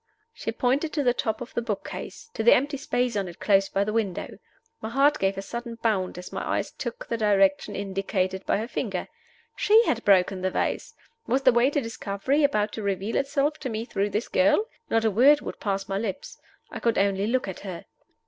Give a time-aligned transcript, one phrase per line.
[0.33, 3.39] She pointed to the top of the book case to the empty space on it
[3.39, 4.39] close by the window.
[4.81, 8.67] My heart gave a sudden bound as my eyes took the direction indicated by her
[8.67, 9.07] finger.
[9.55, 10.95] She had broken the vase!
[11.27, 14.65] Was the way to discovery about to reveal itself to me through this girl?
[14.89, 16.39] Not a word would pass my lips;
[16.71, 17.85] I could only look at her.